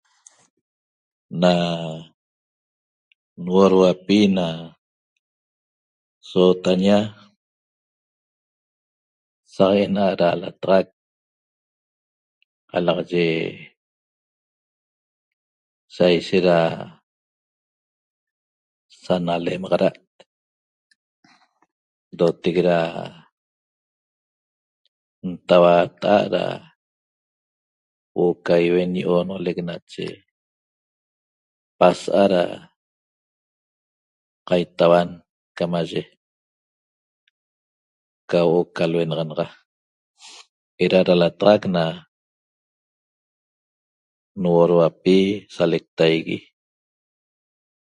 [1.41, 1.53] Na
[3.43, 4.47] nuoduauapi na
[6.29, 6.97] sootaña
[9.53, 10.87] saq ena'at da lataxac
[12.69, 13.31] qalaxaye
[15.95, 16.59] saisehet da
[19.01, 20.03] sanalemaxada't
[22.13, 22.77] ndotec da
[25.29, 26.43] ntauata'a't da
[28.13, 30.05] huo'o ca iuen ñi oonolec nache
[31.79, 32.43] pasa'a da
[34.47, 35.09] qaitauan
[35.57, 36.01] camaye
[38.29, 39.47] ca huo'o ca luenaxanaxa
[40.83, 41.83] eda da lataxac na
[44.41, 45.17] nuoduapi
[45.55, 46.39] salectaigui